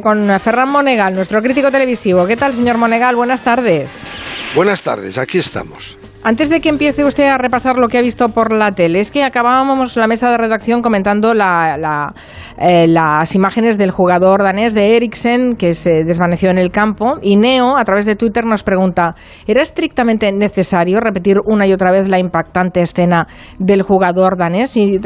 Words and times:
con 0.00 0.38
Ferran 0.38 0.70
Monegal, 0.70 1.16
nuestro 1.16 1.42
crítico 1.42 1.72
televisivo. 1.72 2.24
¿Qué 2.24 2.36
tal, 2.36 2.54
señor 2.54 2.78
Monegal? 2.78 3.16
Buenas 3.16 3.42
tardes. 3.42 4.06
Buenas 4.54 4.82
tardes, 4.84 5.18
aquí 5.18 5.38
estamos. 5.38 5.98
Antes 6.22 6.50
de 6.50 6.60
que 6.60 6.68
empiece 6.68 7.02
usted 7.02 7.24
a 7.24 7.38
repasar 7.38 7.76
lo 7.76 7.88
que 7.88 7.96
ha 7.96 8.02
visto 8.02 8.28
por 8.28 8.52
la 8.52 8.72
tele, 8.72 9.00
es 9.00 9.10
que 9.10 9.24
acabábamos 9.24 9.96
la 9.96 10.06
mesa 10.06 10.30
de 10.30 10.36
redacción 10.36 10.82
comentando 10.82 11.32
eh, 11.32 12.86
las 12.88 13.34
imágenes 13.34 13.78
del 13.78 13.90
jugador 13.90 14.42
danés 14.42 14.74
de 14.74 14.96
Eriksen 14.96 15.56
que 15.56 15.72
se 15.72 16.04
desvaneció 16.04 16.50
en 16.50 16.58
el 16.58 16.70
campo 16.70 17.14
y 17.22 17.36
Neo 17.36 17.74
a 17.74 17.84
través 17.84 18.04
de 18.04 18.16
Twitter 18.16 18.44
nos 18.44 18.62
pregunta, 18.62 19.14
¿era 19.46 19.62
estrictamente 19.62 20.30
necesario 20.30 21.00
repetir 21.00 21.38
una 21.46 21.66
y 21.66 21.72
otra 21.72 21.90
vez 21.90 22.06
la 22.06 22.18
impactante 22.18 22.82
escena 22.82 23.26
del 23.58 23.80
jugador 23.80 24.36
danés? 24.36 24.76
Y 24.76 24.96
eh, 24.96 25.00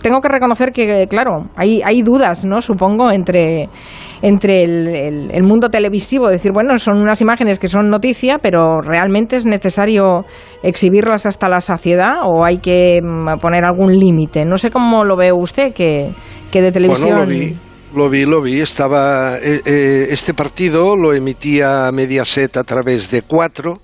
tengo 0.00 0.20
que 0.20 0.28
reconocer 0.28 0.70
que, 0.70 1.08
claro, 1.10 1.50
hay, 1.56 1.82
hay 1.84 2.02
dudas, 2.02 2.44
¿no? 2.44 2.62
Supongo, 2.62 3.10
entre, 3.10 3.68
entre 4.22 4.64
el, 4.64 5.30
el 5.30 5.42
mundo 5.42 5.68
televisivo, 5.68 6.28
decir, 6.28 6.52
bueno, 6.52 6.78
son 6.78 6.98
unas 6.98 7.20
imágenes 7.20 7.58
que 7.58 7.68
son 7.68 7.88
noticia, 7.88 8.38
pero 8.38 8.80
realmente 8.80 9.36
es 9.36 9.46
necesario 9.46 10.24
exhibirlas 10.62 11.26
hasta 11.26 11.48
la 11.48 11.60
saciedad 11.60 12.20
o 12.24 12.44
hay 12.44 12.58
que 12.58 13.00
mm, 13.02 13.38
poner 13.40 13.64
algún 13.64 13.98
límite? 13.98 14.44
No 14.44 14.58
sé 14.58 14.70
cómo 14.70 15.04
lo 15.04 15.16
ve 15.16 15.32
usted, 15.32 15.72
que, 15.72 16.10
que 16.50 16.62
de 16.62 16.72
televisión... 16.72 17.10
Bueno, 17.10 17.24
lo 17.24 17.30
vi. 17.30 17.58
Lo 17.94 18.08
vi, 18.08 18.24
lo 18.24 18.40
vi. 18.40 18.60
Estaba 18.60 19.36
eh, 19.38 19.60
eh, 19.64 20.06
este 20.10 20.32
partido 20.32 20.94
lo 20.94 21.12
emitía 21.12 21.90
Mediaset 21.92 22.56
a 22.56 22.62
través 22.62 23.10
de 23.10 23.22
cuatro, 23.22 23.80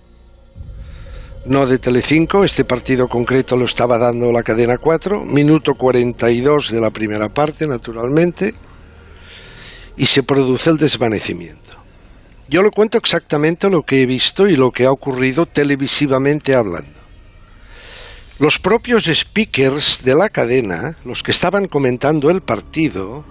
no 1.46 1.66
de 1.66 1.78
Telecinco. 1.78 2.44
Este 2.44 2.64
partido 2.64 3.08
concreto 3.08 3.56
lo 3.56 3.64
estaba 3.64 3.98
dando 3.98 4.30
la 4.30 4.44
cadena 4.44 4.78
4, 4.78 5.24
minuto 5.24 5.72
42 5.74 6.70
de 6.70 6.80
la 6.80 6.90
primera 6.90 7.28
parte, 7.30 7.66
naturalmente, 7.66 8.52
y 9.96 10.06
se 10.06 10.22
produce 10.22 10.70
el 10.70 10.76
desvanecimiento. 10.76 11.72
Yo 12.48 12.62
le 12.62 12.70
cuento 12.70 12.98
exactamente 12.98 13.68
lo 13.70 13.82
que 13.82 14.02
he 14.02 14.06
visto 14.06 14.46
y 14.46 14.56
lo 14.56 14.70
que 14.70 14.84
ha 14.84 14.92
ocurrido 14.92 15.46
televisivamente 15.46 16.54
hablando. 16.54 16.98
Los 18.38 18.58
propios 18.58 19.04
speakers 19.04 20.00
de 20.04 20.14
la 20.14 20.28
cadena, 20.28 20.96
los 21.04 21.22
que 21.22 21.32
estaban 21.32 21.66
comentando 21.66 22.30
el 22.30 22.42
partido, 22.42 23.24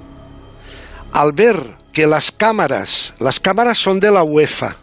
al 1.13 1.31
ver 1.31 1.57
que 1.93 2.07
las 2.07 2.31
cámaras, 2.31 3.13
las 3.19 3.39
cámaras 3.39 3.77
son 3.77 3.99
de 3.99 4.11
la 4.11 4.23
UEFA, 4.23 4.75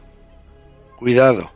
cuidado, 0.97 1.53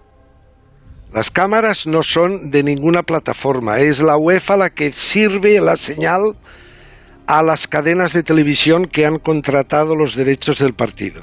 las 1.14 1.30
cámaras 1.30 1.86
no 1.86 2.02
son 2.02 2.50
de 2.50 2.62
ninguna 2.62 3.02
plataforma, 3.02 3.78
es 3.78 4.00
la 4.00 4.18
UEFA 4.18 4.56
la 4.56 4.70
que 4.70 4.92
sirve 4.92 5.60
la 5.60 5.76
señal 5.76 6.36
a 7.26 7.42
las 7.42 7.66
cadenas 7.66 8.12
de 8.12 8.22
televisión 8.22 8.86
que 8.86 9.06
han 9.06 9.18
contratado 9.18 9.94
los 9.94 10.14
derechos 10.14 10.58
del 10.58 10.74
partido. 10.74 11.22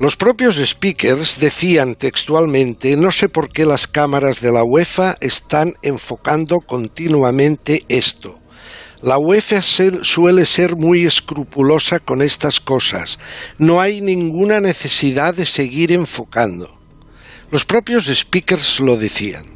Los 0.00 0.14
propios 0.14 0.56
speakers 0.64 1.40
decían 1.40 1.96
textualmente, 1.96 2.96
no 2.96 3.10
sé 3.10 3.28
por 3.28 3.50
qué 3.50 3.64
las 3.64 3.88
cámaras 3.88 4.40
de 4.40 4.52
la 4.52 4.62
UEFA 4.62 5.16
están 5.20 5.74
enfocando 5.82 6.60
continuamente 6.60 7.82
esto. 7.88 8.38
La 9.02 9.18
UEFA 9.18 9.60
suele 9.62 10.46
ser 10.46 10.76
muy 10.76 11.04
escrupulosa 11.04 11.98
con 11.98 12.22
estas 12.22 12.60
cosas. 12.60 13.18
No 13.58 13.80
hay 13.80 14.00
ninguna 14.00 14.60
necesidad 14.60 15.34
de 15.34 15.46
seguir 15.46 15.92
enfocando. 15.92 16.78
Los 17.50 17.64
propios 17.64 18.06
speakers 18.06 18.78
lo 18.78 18.96
decían. 18.96 19.46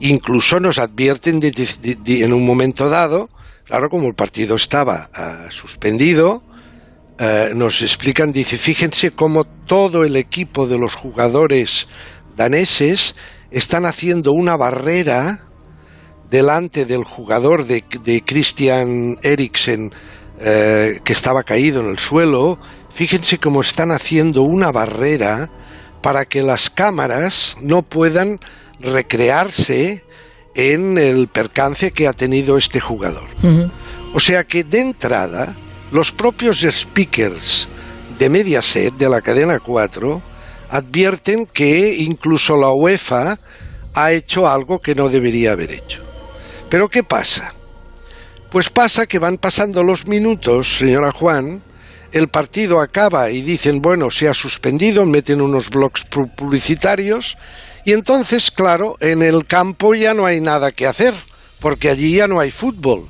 Incluso 0.00 0.58
nos 0.60 0.78
advierten 0.78 1.40
en 1.42 2.32
un 2.32 2.46
momento 2.46 2.88
dado, 2.88 3.28
claro, 3.70 3.88
como 3.88 4.08
el 4.08 4.14
partido 4.14 4.56
estaba 4.56 5.08
ah, 5.14 5.46
suspendido, 5.50 6.42
eh, 7.20 7.52
nos 7.54 7.82
explican, 7.82 8.32
dice, 8.32 8.56
fíjense 8.56 9.12
cómo 9.12 9.44
todo 9.44 10.02
el 10.02 10.16
equipo 10.16 10.66
de 10.66 10.76
los 10.76 10.96
jugadores 10.96 11.86
daneses 12.36 13.14
están 13.52 13.86
haciendo 13.86 14.32
una 14.32 14.56
barrera 14.56 15.44
delante 16.28 16.84
del 16.84 17.04
jugador 17.04 17.64
de, 17.64 17.84
Christian 18.26 19.18
Eriksen 19.22 19.92
eh, 20.40 21.00
que 21.04 21.12
estaba 21.12 21.44
caído 21.44 21.80
en 21.80 21.90
el 21.90 21.98
suelo. 21.98 22.58
Fíjense 22.92 23.38
cómo 23.38 23.60
están 23.60 23.92
haciendo 23.92 24.42
una 24.42 24.72
barrera 24.72 25.48
para 26.02 26.24
que 26.24 26.42
las 26.42 26.70
cámaras 26.70 27.56
no 27.60 27.82
puedan 27.82 28.40
recrearse 28.80 30.04
en 30.54 30.98
el 30.98 31.28
percance 31.28 31.92
que 31.92 32.08
ha 32.08 32.12
tenido 32.12 32.56
este 32.56 32.80
jugador. 32.80 33.28
O 34.12 34.20
sea 34.20 34.44
que 34.44 34.64
de 34.64 34.80
entrada 34.80 35.56
los 35.90 36.12
propios 36.12 36.60
speakers 36.60 37.68
de 38.18 38.28
Mediaset, 38.28 38.94
de 38.94 39.08
la 39.08 39.20
cadena 39.20 39.58
4, 39.60 40.22
advierten 40.70 41.46
que 41.46 41.94
incluso 41.96 42.56
la 42.56 42.70
UEFA 42.70 43.38
ha 43.94 44.12
hecho 44.12 44.48
algo 44.48 44.80
que 44.80 44.94
no 44.94 45.08
debería 45.08 45.52
haber 45.52 45.72
hecho. 45.72 46.02
Pero 46.68 46.88
¿qué 46.88 47.02
pasa? 47.02 47.54
Pues 48.50 48.70
pasa 48.70 49.06
que 49.06 49.18
van 49.18 49.38
pasando 49.38 49.82
los 49.82 50.06
minutos, 50.06 50.78
señora 50.78 51.12
Juan, 51.12 51.62
el 52.12 52.28
partido 52.28 52.80
acaba 52.80 53.30
y 53.30 53.42
dicen, 53.42 53.80
bueno, 53.80 54.10
se 54.10 54.28
ha 54.28 54.34
suspendido, 54.34 55.06
meten 55.06 55.40
unos 55.40 55.70
blogs 55.70 56.04
publicitarios 56.04 57.36
y 57.84 57.92
entonces, 57.92 58.50
claro, 58.50 58.96
en 59.00 59.22
el 59.22 59.46
campo 59.46 59.94
ya 59.94 60.14
no 60.14 60.26
hay 60.26 60.40
nada 60.40 60.72
que 60.72 60.86
hacer, 60.86 61.14
porque 61.60 61.90
allí 61.90 62.16
ya 62.16 62.28
no 62.28 62.40
hay 62.40 62.50
fútbol 62.50 63.08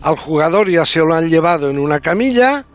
al 0.00 0.16
jugador 0.16 0.70
ya 0.70 0.86
se 0.86 1.00
lo 1.00 1.14
han 1.14 1.28
llevado 1.28 1.70
en 1.70 1.78
una 1.78 2.00
camilla 2.00 2.66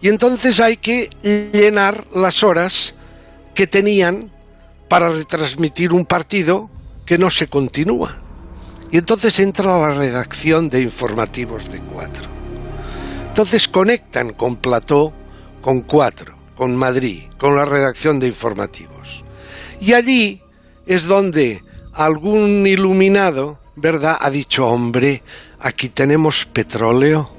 y 0.00 0.08
entonces 0.08 0.60
hay 0.60 0.76
que 0.76 1.10
llenar 1.52 2.04
las 2.14 2.42
horas 2.42 2.94
que 3.54 3.66
tenían 3.66 4.32
para 4.88 5.10
retransmitir 5.10 5.92
un 5.92 6.06
partido 6.06 6.70
que 7.06 7.18
no 7.18 7.30
se 7.30 7.46
continúa. 7.46 8.18
Y 8.90 8.98
entonces 8.98 9.38
entra 9.38 9.78
la 9.78 9.94
redacción 9.94 10.68
de 10.68 10.80
informativos 10.82 11.70
de 11.70 11.80
cuatro. 11.80 12.24
Entonces 13.28 13.68
conectan 13.68 14.32
con 14.32 14.56
Plató, 14.56 15.12
con 15.62 15.80
cuatro, 15.82 16.34
con 16.56 16.76
Madrid, 16.76 17.24
con 17.38 17.56
la 17.56 17.64
redacción 17.64 18.18
de 18.20 18.26
informativos. 18.26 19.24
Y 19.80 19.94
allí 19.94 20.41
es 20.86 21.04
donde 21.04 21.62
algún 21.92 22.66
iluminado, 22.66 23.58
¿verdad?, 23.76 24.16
ha 24.20 24.30
dicho, 24.30 24.66
hombre, 24.66 25.22
aquí 25.60 25.88
tenemos 25.88 26.44
petróleo, 26.46 27.30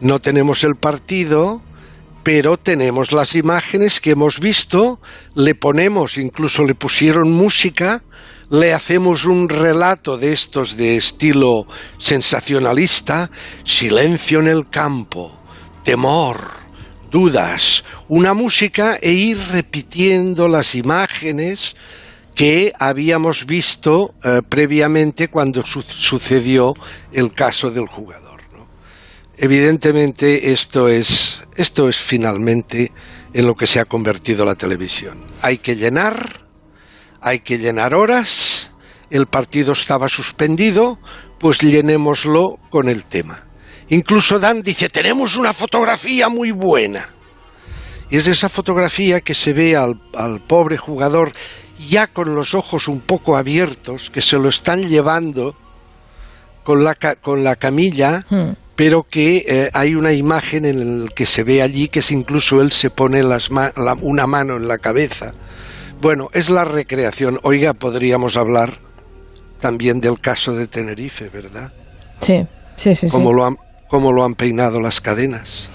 no 0.00 0.20
tenemos 0.20 0.64
el 0.64 0.76
partido, 0.76 1.62
pero 2.22 2.56
tenemos 2.58 3.12
las 3.12 3.34
imágenes 3.34 4.00
que 4.00 4.10
hemos 4.10 4.40
visto, 4.40 5.00
le 5.34 5.54
ponemos, 5.54 6.18
incluso 6.18 6.64
le 6.64 6.74
pusieron 6.74 7.32
música, 7.32 8.02
le 8.50 8.72
hacemos 8.72 9.24
un 9.24 9.48
relato 9.48 10.16
de 10.16 10.32
estos 10.32 10.76
de 10.76 10.96
estilo 10.96 11.66
sensacionalista, 11.98 13.30
silencio 13.64 14.40
en 14.40 14.48
el 14.48 14.68
campo, 14.68 15.38
temor, 15.84 16.50
dudas, 17.10 17.84
una 18.08 18.34
música 18.34 18.98
e 19.00 19.10
ir 19.10 19.38
repitiendo 19.50 20.48
las 20.48 20.74
imágenes 20.74 21.76
que 22.38 22.72
habíamos 22.78 23.46
visto 23.46 24.14
eh, 24.22 24.42
previamente 24.48 25.26
cuando 25.26 25.64
sucedió 25.66 26.72
el 27.12 27.32
caso 27.32 27.72
del 27.72 27.88
jugador. 27.88 28.40
Evidentemente 29.36 30.52
esto 30.52 30.86
es, 30.86 31.42
esto 31.56 31.88
es 31.88 31.96
finalmente 31.96 32.92
en 33.32 33.44
lo 33.44 33.56
que 33.56 33.66
se 33.66 33.80
ha 33.80 33.86
convertido 33.86 34.44
la 34.44 34.54
televisión. 34.54 35.24
Hay 35.42 35.58
que 35.58 35.74
llenar, 35.74 36.46
hay 37.20 37.40
que 37.40 37.58
llenar 37.58 37.92
horas, 37.92 38.70
el 39.10 39.26
partido 39.26 39.72
estaba 39.72 40.08
suspendido, 40.08 41.00
pues 41.40 41.58
llenémoslo 41.58 42.60
con 42.70 42.88
el 42.88 43.04
tema. 43.04 43.48
Incluso 43.88 44.38
Dan 44.38 44.62
dice, 44.62 44.88
tenemos 44.88 45.34
una 45.34 45.52
fotografía 45.52 46.28
muy 46.28 46.52
buena. 46.52 47.04
Y 48.10 48.16
es 48.16 48.28
esa 48.28 48.48
fotografía 48.48 49.22
que 49.22 49.34
se 49.34 49.52
ve 49.52 49.74
al 49.76 50.40
pobre 50.46 50.76
jugador 50.76 51.32
ya 51.78 52.06
con 52.06 52.34
los 52.34 52.54
ojos 52.54 52.88
un 52.88 53.00
poco 53.00 53.36
abiertos, 53.36 54.10
que 54.10 54.22
se 54.22 54.38
lo 54.38 54.48
están 54.48 54.88
llevando 54.88 55.54
con 56.64 56.84
la, 56.84 56.94
con 56.94 57.44
la 57.44 57.56
camilla, 57.56 58.24
hmm. 58.28 58.50
pero 58.76 59.04
que 59.04 59.44
eh, 59.46 59.70
hay 59.72 59.94
una 59.94 60.12
imagen 60.12 60.64
en 60.64 61.04
la 61.04 61.10
que 61.10 61.26
se 61.26 61.44
ve 61.44 61.62
allí 61.62 61.88
que 61.88 62.00
es 62.00 62.10
incluso 62.10 62.60
él 62.60 62.72
se 62.72 62.90
pone 62.90 63.22
las 63.22 63.48
una 64.02 64.26
mano 64.26 64.56
en 64.56 64.68
la 64.68 64.78
cabeza. 64.78 65.32
Bueno, 66.00 66.28
es 66.32 66.50
la 66.50 66.64
recreación. 66.64 67.40
Oiga, 67.42 67.74
podríamos 67.74 68.36
hablar 68.36 68.78
también 69.60 70.00
del 70.00 70.20
caso 70.20 70.54
de 70.54 70.68
Tenerife, 70.68 71.28
¿verdad? 71.28 71.72
Sí, 72.20 72.46
sí, 72.76 72.94
sí. 72.94 73.08
Como, 73.08 73.32
Lo, 73.32 73.44
han, 73.44 73.56
como 73.88 74.12
lo 74.12 74.24
han 74.24 74.34
peinado 74.34 74.80
las 74.80 75.00
cadenas. 75.00 75.68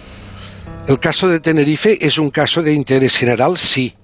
El 0.88 0.98
caso 0.98 1.28
de 1.28 1.40
Tenerife 1.40 2.06
es 2.06 2.18
un 2.18 2.30
caso 2.30 2.62
de 2.62 2.74
interés 2.74 3.18
general, 3.18 3.58
sí 3.58 3.96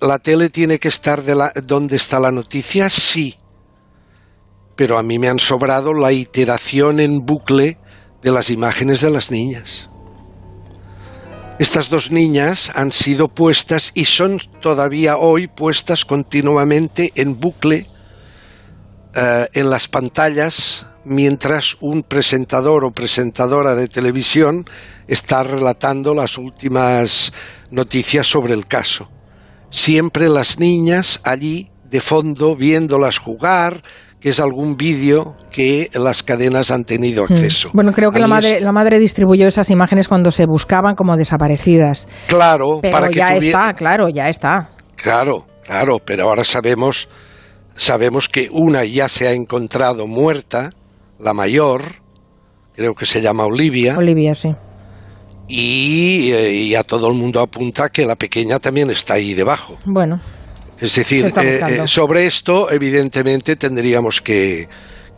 la, 0.00 0.18
tele 0.18 0.50
tiene 0.50 0.78
que 0.78 0.88
estar 0.88 1.22
de 1.22 1.34
la, 1.34 1.52
donde 1.64 1.96
está 1.96 2.18
la 2.18 2.32
noticia, 2.32 2.90
sí. 2.90 3.36
Pero 4.74 4.98
a 4.98 5.02
mí 5.02 5.18
me 5.18 5.28
han 5.28 5.38
sobrado 5.38 5.94
la 5.94 6.12
iteración 6.12 7.00
en 7.00 7.24
bucle 7.24 7.78
de 8.22 8.32
las 8.32 8.50
imágenes 8.50 9.00
de 9.00 9.10
las 9.10 9.30
niñas. 9.30 9.88
Estas 11.58 11.88
dos 11.88 12.10
niñas 12.10 12.70
han 12.74 12.92
sido 12.92 13.28
puestas 13.28 13.92
y 13.94 14.04
son 14.04 14.38
todavía 14.60 15.16
hoy 15.16 15.46
puestas 15.46 16.04
continuamente 16.04 17.12
en 17.14 17.40
bucle 17.40 17.86
eh, 19.16 19.48
en 19.54 19.70
las 19.70 19.88
pantallas 19.88 20.84
mientras 21.06 21.76
un 21.80 22.02
presentador 22.02 22.84
o 22.84 22.90
presentadora 22.90 23.74
de 23.74 23.88
televisión 23.88 24.64
está 25.08 25.42
relatando 25.42 26.12
las 26.12 26.36
últimas 26.36 27.32
noticias 27.70 28.26
sobre 28.26 28.52
el 28.52 28.66
caso. 28.66 29.08
Siempre 29.70 30.28
las 30.28 30.58
niñas 30.58 31.20
allí 31.24 31.70
de 31.84 32.00
fondo 32.00 32.56
viéndolas 32.56 33.16
jugar, 33.18 33.80
que 34.20 34.30
es 34.30 34.40
algún 34.40 34.76
vídeo 34.76 35.36
que 35.50 35.88
las 35.94 36.22
cadenas 36.22 36.70
han 36.70 36.84
tenido 36.84 37.24
hmm. 37.24 37.32
acceso. 37.32 37.70
Bueno, 37.72 37.92
creo 37.92 38.10
que 38.10 38.18
la 38.18 38.26
madre, 38.26 38.60
la 38.60 38.72
madre 38.72 38.98
distribuyó 38.98 39.46
esas 39.46 39.70
imágenes 39.70 40.08
cuando 40.08 40.30
se 40.30 40.44
buscaban 40.44 40.94
como 40.94 41.16
desaparecidas. 41.16 42.06
Claro, 42.26 42.80
pero 42.82 42.92
para 42.92 43.08
que 43.08 43.18
ya 43.18 43.36
está, 43.36 43.72
claro, 43.72 44.08
ya 44.08 44.28
está. 44.28 44.70
Claro, 44.96 45.46
claro, 45.64 45.98
pero 46.04 46.24
ahora 46.24 46.44
sabemos 46.44 47.08
sabemos 47.76 48.28
que 48.28 48.48
una 48.50 48.84
ya 48.84 49.08
se 49.08 49.28
ha 49.28 49.32
encontrado 49.32 50.06
muerta, 50.06 50.72
la 51.18 51.32
mayor, 51.32 51.96
creo 52.74 52.94
que 52.94 53.06
se 53.06 53.20
llama 53.20 53.44
Olivia. 53.44 53.96
Olivia, 53.96 54.34
sí. 54.34 54.54
Y, 55.48 56.30
eh, 56.32 56.76
a 56.76 56.82
todo 56.82 57.08
el 57.08 57.14
mundo 57.14 57.40
apunta 57.40 57.88
que 57.88 58.04
la 58.04 58.16
pequeña 58.16 58.58
también 58.58 58.90
está 58.90 59.14
ahí 59.14 59.34
debajo. 59.34 59.78
Bueno. 59.84 60.20
Es 60.80 60.94
decir, 60.94 61.32
eh, 61.40 61.60
eh, 61.66 61.82
sobre 61.86 62.26
esto, 62.26 62.70
evidentemente, 62.70 63.56
tendríamos 63.56 64.20
que, 64.20 64.68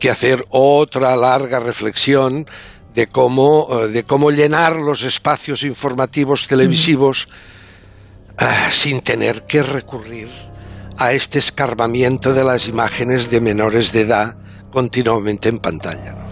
hacer 0.08 0.44
otra 0.50 1.16
larga 1.16 1.58
reflexión 1.58 2.46
de 2.94 3.08
cómo, 3.08 3.68
de 3.92 4.04
cómo 4.04 4.30
llenar 4.30 4.76
los 4.76 5.02
espacios 5.02 5.64
informativos 5.64 6.46
televisivos 6.46 7.28
sin 8.70 9.00
tener 9.00 9.44
que 9.44 9.62
recurrir 9.64 10.28
a 10.98 11.12
este 11.12 11.38
escarbamiento 11.38 12.34
de 12.34 12.44
las 12.44 12.68
imágenes 12.68 13.30
de 13.30 13.40
menores 13.40 13.92
de 13.92 14.02
edad 14.02 14.36
continuamente 14.70 15.48
en 15.48 15.58
pantalla. 15.58 16.28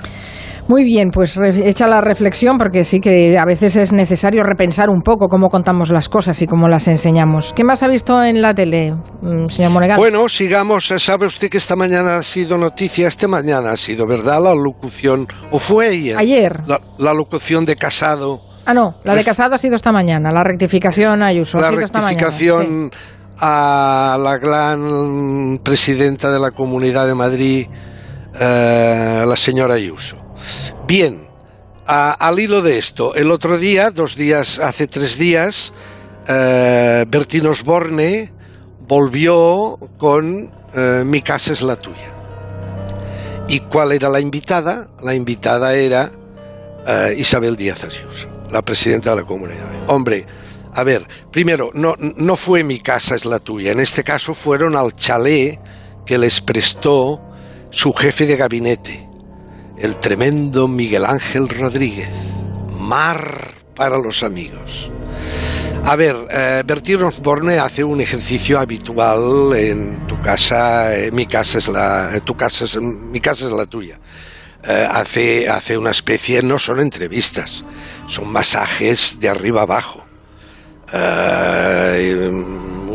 Muy 0.69 0.83
bien, 0.83 1.11
pues 1.11 1.39
hecha 1.39 1.87
la 1.87 2.01
reflexión, 2.01 2.59
porque 2.59 2.83
sí 2.83 2.99
que 2.99 3.39
a 3.39 3.45
veces 3.45 3.77
es 3.77 3.93
necesario 3.93 4.43
repensar 4.43 4.91
un 4.91 5.01
poco 5.01 5.29
cómo 5.29 5.49
contamos 5.49 5.91
las 5.91 6.09
cosas 6.09 6.43
y 6.43 6.47
cómo 6.47 6.69
las 6.69 6.89
enseñamos. 6.89 7.53
¿Qué 7.55 7.63
más 7.63 7.85
ha 7.85 7.89
visto 7.89 8.21
en 8.21 8.43
la 8.43 8.53
tele, 8.53 8.93
mm, 9.23 9.47
señor 9.47 9.71
Monegal? 9.71 9.97
Bueno, 9.97 10.29
sigamos. 10.29 10.89
¿Sabe 10.89 11.27
usted 11.27 11.51
que 11.51 11.59
esta 11.59 11.77
mañana 11.77 12.17
ha 12.17 12.23
sido 12.23 12.59
noticia? 12.59 13.07
Esta 13.07 13.29
mañana 13.29 13.71
ha 13.71 13.77
sido, 13.77 14.09
¿verdad? 14.09 14.43
La 14.43 14.55
locución, 14.55 15.29
o 15.53 15.61
fue 15.61 15.87
ayer. 15.87 16.19
Ayer. 16.19 16.61
La, 16.67 17.15
locución 17.15 17.65
de 17.65 17.77
Casado. 17.77 18.41
Ah, 18.65 18.75
no, 18.75 18.97
la 19.05 19.15
de 19.15 19.23
Casado 19.23 19.55
ha 19.55 19.59
sido 19.59 19.77
esta 19.77 19.93
mañana, 19.93 20.33
la 20.33 20.43
rectificación 20.43 21.23
Ayuso. 21.23 21.59
La 21.59 21.71
rectificación 21.71 22.91
a 23.39 24.17
la 24.21 24.39
gran 24.39 25.61
presidenta 25.63 26.31
de 26.31 26.39
la 26.39 26.51
Comunidad 26.53 27.07
de 27.07 27.15
Madrid, 27.15 27.67
eh, 28.39 29.25
la 29.27 29.37
señora 29.37 29.75
Ayuso. 29.75 30.17
Bien, 30.87 31.19
al 31.87 32.39
hilo 32.39 32.63
de 32.63 32.79
esto, 32.79 33.15
el 33.15 33.31
otro 33.31 33.59
día, 33.59 33.91
dos 33.91 34.17
días, 34.17 34.59
hace 34.59 34.87
tres 34.87 35.19
días, 35.19 35.73
eh, 36.29 37.05
Bertín 37.09 37.47
Osborne 37.47 38.33
volvió 38.89 39.79
con 39.99 40.51
eh, 40.75 41.03
Mi 41.05 41.23
casa 41.23 41.53
es 41.53 41.63
la 41.63 41.77
tuya. 41.77 42.13
¿Y 43.49 43.61
cuál 43.61 43.93
era 43.93 44.09
la 44.09 44.21
invitada? 44.21 44.89
La 45.03 45.15
invitada 45.15 45.75
era 45.75 46.11
eh, 46.87 47.15
Isabel 47.19 47.57
Díaz 47.57 47.85
Ayuso, 47.85 48.29
la 48.51 48.63
presidenta 48.63 49.11
de 49.11 49.17
la 49.17 49.25
comunidad. 49.25 49.67
Hombre, 49.87 50.27
a 50.77 50.85
ver, 50.85 51.07
primero, 51.33 51.71
no, 51.75 51.95
no 51.99 52.37
fue 52.37 52.63
Mi 52.63 52.79
casa 52.79 53.15
es 53.15 53.25
la 53.25 53.39
tuya, 53.39 53.73
en 53.73 53.81
este 53.81 54.05
caso 54.05 54.35
fueron 54.35 54.77
al 54.77 54.93
chalet 54.93 55.59
que 56.05 56.19
les 56.19 56.41
prestó 56.41 57.21
su 57.71 57.93
jefe 57.93 58.27
de 58.27 58.37
gabinete 58.37 59.07
el 59.79 59.97
tremendo 59.97 60.69
Miguel 60.69 61.05
Ángel 61.05 61.49
Rodríguez. 61.49 62.09
Mar 62.79 63.55
para 63.75 63.99
los 63.99 64.23
amigos. 64.23 64.91
A 65.85 65.95
ver, 65.97 66.17
eh, 66.31 66.63
Bertín 66.67 67.03
Osborne 67.03 67.59
hace 67.59 67.85
un 67.85 68.01
ejercicio 68.01 68.59
habitual 68.59 69.55
en 69.55 70.07
tu 70.07 70.21
casa, 70.21 70.97
eh, 70.97 71.11
mi 71.13 71.27
casa 71.27 71.59
es 71.59 71.69
la, 71.69 72.21
tu 72.25 72.37
casa 72.37 72.65
es, 72.65 72.77
mi 72.81 73.21
casa 73.21 73.47
es 73.47 73.53
la 73.53 73.67
tuya. 73.67 74.01
Eh, 74.65 74.89
hace, 74.91 75.49
hace 75.49 75.79
una 75.79 75.91
especie, 75.91 76.43
no 76.43 76.59
son 76.59 76.81
entrevistas, 76.81 77.65
son 78.09 78.33
masajes 78.33 79.17
de 79.21 79.29
arriba 79.29 79.63
abajo. 79.63 80.06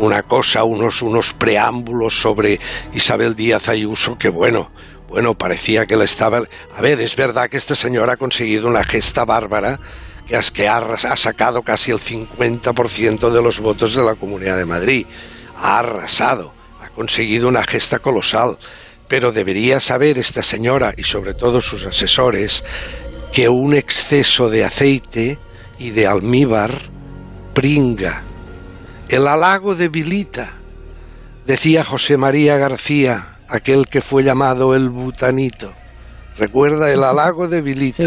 Una 0.02 0.22
cosa, 0.22 0.64
unos, 0.64 1.02
unos 1.02 1.32
preámbulos 1.32 2.20
sobre 2.20 2.58
Isabel 2.92 3.34
Díaz 3.34 3.68
Ayuso 3.68 4.18
que 4.18 4.28
bueno, 4.28 4.70
bueno, 5.12 5.36
parecía 5.36 5.84
que 5.84 5.96
le 5.96 6.06
estaba... 6.06 6.42
A 6.74 6.80
ver, 6.80 6.98
es 7.00 7.16
verdad 7.16 7.50
que 7.50 7.58
esta 7.58 7.74
señora 7.74 8.14
ha 8.14 8.16
conseguido 8.16 8.66
una 8.66 8.82
gesta 8.82 9.26
bárbara 9.26 9.78
que, 10.26 10.36
es 10.36 10.50
que 10.50 10.68
ha, 10.68 10.78
ha 10.78 11.16
sacado 11.16 11.62
casi 11.62 11.90
el 11.90 11.98
50% 11.98 13.30
de 13.30 13.42
los 13.42 13.60
votos 13.60 13.94
de 13.94 14.02
la 14.02 14.14
Comunidad 14.14 14.56
de 14.56 14.64
Madrid. 14.64 15.06
Ha 15.56 15.80
arrasado, 15.80 16.54
ha 16.80 16.88
conseguido 16.88 17.48
una 17.48 17.62
gesta 17.62 17.98
colosal. 17.98 18.56
Pero 19.06 19.32
debería 19.32 19.80
saber 19.80 20.16
esta 20.16 20.42
señora 20.42 20.94
y 20.96 21.04
sobre 21.04 21.34
todo 21.34 21.60
sus 21.60 21.84
asesores 21.84 22.64
que 23.32 23.50
un 23.50 23.74
exceso 23.74 24.48
de 24.48 24.64
aceite 24.64 25.38
y 25.78 25.90
de 25.90 26.06
almíbar 26.06 26.91
pringa. 27.52 28.22
El 29.08 29.26
halago 29.28 29.74
debilita, 29.74 30.50
decía 31.46 31.84
José 31.84 32.16
María 32.16 32.56
García 32.56 33.32
aquel 33.52 33.86
que 33.86 34.00
fue 34.00 34.24
llamado 34.24 34.74
el 34.74 34.88
butanito. 34.88 35.72
Recuerda 36.38 36.90
el 36.90 37.04
halago 37.04 37.46
de 37.46 37.60
Vilita. 37.60 38.04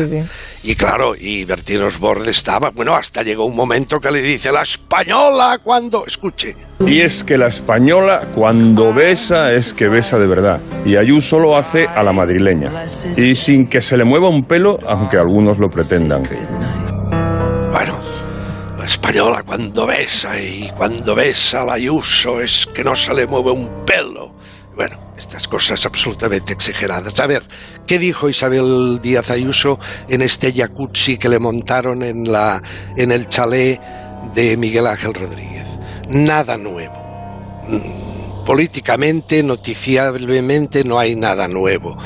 Y 0.63 0.75
claro, 0.75 1.15
y 1.15 1.45
Bertín 1.45 1.81
Osborne 1.83 2.31
estaba, 2.31 2.71
bueno, 2.71 2.95
hasta 2.95 3.21
llegó 3.21 3.45
un 3.45 3.55
momento 3.55 3.99
que 3.99 4.09
le 4.09 4.21
dice, 4.23 4.51
la 4.51 4.63
española 4.63 5.59
cuando, 5.63 6.07
escuche. 6.07 6.57
Y 6.79 7.01
es 7.01 7.23
que 7.23 7.37
la 7.37 7.47
española 7.47 8.27
cuando 8.33 8.91
besa 8.93 9.51
es 9.51 9.73
que 9.73 9.89
besa 9.89 10.17
de 10.17 10.25
verdad. 10.25 10.59
Y 10.85 10.97
Ayuso 10.97 11.37
lo 11.37 11.55
hace 11.55 11.85
a 11.85 12.01
la 12.01 12.13
madrileña. 12.13 12.71
Y 13.15 13.35
sin 13.35 13.67
que 13.67 13.81
se 13.81 13.95
le 13.95 14.05
mueva 14.05 14.27
un 14.27 14.43
pelo, 14.43 14.79
aunque 14.87 15.17
algunos 15.17 15.59
lo 15.59 15.69
pretendan. 15.69 16.23
Bueno, 17.71 17.99
la 18.85 18.91
española 18.91 19.41
cuando 19.43 19.87
besa 19.87 20.39
y 20.39 20.71
cuando 20.77 21.15
besa 21.15 21.63
a 21.63 21.73
Ayuso 21.73 22.39
es 22.39 22.67
que 22.67 22.83
no 22.83 22.95
se 22.95 23.15
le 23.15 23.25
mueve 23.25 23.51
un 23.51 23.83
pelo. 23.83 24.31
Bueno, 24.75 24.99
estas 25.17 25.47
cosas 25.47 25.83
absolutamente 25.87 26.53
exageradas. 26.53 27.19
A 27.19 27.25
ver, 27.25 27.41
¿qué 27.87 27.97
dijo 27.97 28.29
Isabel 28.29 28.99
Díaz 29.01 29.31
Ayuso 29.31 29.79
en 30.07 30.21
este 30.21 30.53
jacuzzi 30.53 31.17
que 31.17 31.29
le 31.29 31.39
montaron 31.39 32.03
en, 32.03 32.31
la, 32.31 32.61
en 32.95 33.11
el 33.11 33.27
chalet 33.27 33.81
de 34.35 34.55
Miguel 34.55 34.85
Ángel 34.85 35.15
Rodríguez? 35.15 35.65
Nada 36.07 36.55
nuevo. 36.55 36.95
Mm, 37.67 38.45
políticamente, 38.45 39.41
noticiablemente, 39.41 40.83
no 40.83 40.99
hay 40.99 41.15
nada 41.15 41.47
nuevo. 41.47 41.97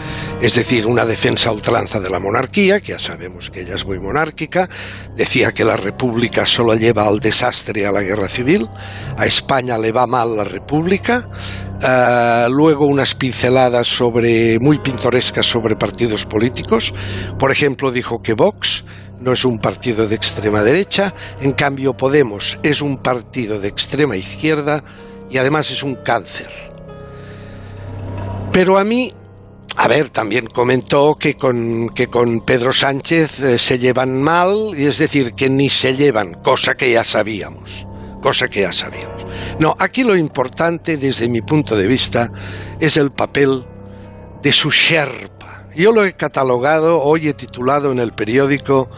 Es 0.41 0.55
decir, 0.55 0.87
una 0.87 1.05
defensa 1.05 1.51
ultranza 1.51 1.99
de 1.99 2.09
la 2.09 2.17
monarquía, 2.17 2.79
que 2.79 2.93
ya 2.93 2.99
sabemos 2.99 3.49
que 3.49 3.61
ella 3.61 3.75
es 3.75 3.85
muy 3.85 3.99
monárquica, 3.99 4.69
decía 5.15 5.51
que 5.51 5.65
la 5.65 5.75
república 5.75 6.45
solo 6.45 6.75
lleva 6.75 7.05
al 7.07 7.19
desastre 7.19 7.81
y 7.81 7.83
a 7.83 7.91
la 7.91 8.01
guerra 8.01 8.29
civil, 8.29 8.69
a 9.17 9.25
España 9.25 9.77
le 9.77 9.91
va 9.91 10.07
mal 10.07 10.37
la 10.37 10.45
república, 10.45 11.27
eh, 11.85 12.47
luego 12.49 12.85
unas 12.85 13.15
pinceladas 13.15 13.87
sobre 13.87 14.59
muy 14.59 14.79
pintorescas 14.79 15.45
sobre 15.45 15.75
partidos 15.75 16.25
políticos. 16.25 16.93
Por 17.37 17.51
ejemplo, 17.51 17.91
dijo 17.91 18.21
que 18.21 18.33
Vox 18.33 18.85
no 19.19 19.33
es 19.33 19.43
un 19.43 19.59
partido 19.59 20.07
de 20.07 20.15
extrema 20.15 20.63
derecha, 20.63 21.13
en 21.41 21.51
cambio 21.51 21.97
Podemos 21.97 22.57
es 22.63 22.81
un 22.81 22.97
partido 22.97 23.59
de 23.59 23.67
extrema 23.67 24.15
izquierda 24.15 24.85
y 25.29 25.37
además 25.37 25.69
es 25.69 25.83
un 25.83 25.95
cáncer. 25.95 26.49
Pero 28.53 28.77
a 28.77 28.83
mí, 28.83 29.13
a 29.81 29.87
ver, 29.87 30.09
también 30.09 30.47
comentó 30.47 31.15
que 31.15 31.35
con, 31.35 31.87
que 31.95 32.07
con 32.07 32.41
Pedro 32.41 32.73
Sánchez 32.73 33.39
eh, 33.39 33.57
se 33.57 33.79
llevan 33.79 34.21
mal, 34.21 34.73
y 34.75 34.85
es 34.85 34.97
decir, 34.97 35.35
que 35.35 35.49
ni 35.49 35.69
se 35.69 35.95
llevan, 35.95 36.33
cosa 36.43 36.75
que 36.75 36.91
ya 36.91 37.05
sabíamos 37.05 37.87
cosa 38.21 38.49
que 38.49 38.59
ya 38.61 38.73
sabíamos. 38.73 39.25
No, 39.59 39.75
aquí 39.79 40.03
lo 40.03 40.15
importante 40.17 40.97
desde 40.97 41.29
mi 41.29 41.41
punto 41.41 41.77
de 41.77 41.87
vista 41.87 42.29
es 42.81 42.97
el 42.97 43.11
papel 43.11 43.65
de 44.41 44.51
su 44.51 44.71
Sherpa. 44.71 45.69
Yo 45.73 45.93
lo 45.93 46.03
he 46.03 46.11
catalogado, 46.13 47.01
hoy 47.01 47.29
he 47.29 47.33
titulado 47.33 47.93
en 47.93 47.99
el 47.99 48.11
periódico 48.11 48.89